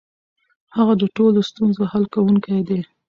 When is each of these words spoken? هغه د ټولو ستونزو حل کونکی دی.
هغه 0.75 0.93
د 1.01 1.03
ټولو 1.15 1.39
ستونزو 1.49 1.81
حل 1.91 2.03
کونکی 2.13 2.57
دی. 2.67 2.79